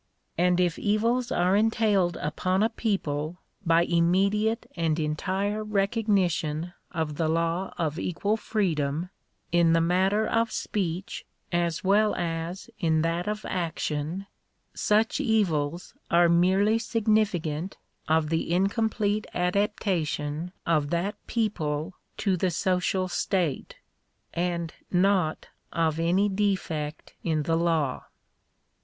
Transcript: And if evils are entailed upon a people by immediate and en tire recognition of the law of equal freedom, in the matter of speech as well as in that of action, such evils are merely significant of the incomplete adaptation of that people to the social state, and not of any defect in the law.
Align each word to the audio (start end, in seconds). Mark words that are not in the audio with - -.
And 0.35 0.59
if 0.59 0.79
evils 0.79 1.31
are 1.31 1.55
entailed 1.55 2.17
upon 2.21 2.63
a 2.63 2.71
people 2.71 3.37
by 3.63 3.83
immediate 3.83 4.65
and 4.75 4.99
en 4.99 5.15
tire 5.15 5.63
recognition 5.63 6.73
of 6.91 7.17
the 7.17 7.27
law 7.27 7.71
of 7.77 7.99
equal 7.99 8.35
freedom, 8.35 9.11
in 9.51 9.73
the 9.73 9.79
matter 9.79 10.25
of 10.25 10.51
speech 10.51 11.23
as 11.51 11.83
well 11.83 12.15
as 12.15 12.67
in 12.79 13.03
that 13.03 13.27
of 13.27 13.45
action, 13.47 14.25
such 14.73 15.19
evils 15.19 15.93
are 16.09 16.27
merely 16.27 16.79
significant 16.79 17.77
of 18.07 18.29
the 18.29 18.51
incomplete 18.51 19.27
adaptation 19.35 20.51
of 20.65 20.89
that 20.89 21.13
people 21.27 21.93
to 22.17 22.35
the 22.35 22.49
social 22.49 23.07
state, 23.07 23.75
and 24.33 24.73
not 24.91 25.49
of 25.71 25.99
any 25.99 26.27
defect 26.27 27.13
in 27.23 27.43
the 27.43 27.55
law. 27.55 28.05